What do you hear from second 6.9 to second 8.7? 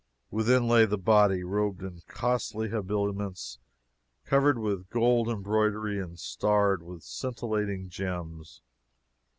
scintillating gems.